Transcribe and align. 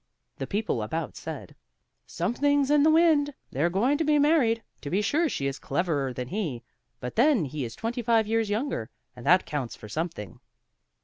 The 0.37 0.47
people 0.47 0.81
about 0.81 1.15
said, 1.15 1.55
"Something's 2.07 2.71
in 2.71 2.81
the 2.81 2.89
wind. 2.89 3.35
They're 3.51 3.69
going 3.69 3.99
to 3.99 4.03
be 4.03 4.17
married. 4.17 4.63
To 4.81 4.89
be 4.89 4.99
sure 5.03 5.29
she 5.29 5.45
is 5.45 5.59
cleverer 5.59 6.11
than 6.11 6.29
he, 6.29 6.63
but 6.99 7.15
then 7.15 7.45
he 7.45 7.63
is 7.65 7.75
twenty 7.75 8.01
five 8.01 8.25
years 8.25 8.49
younger, 8.49 8.89
and 9.15 9.23
that 9.27 9.45
counts 9.45 9.75
for 9.75 9.87
something." 9.87 10.39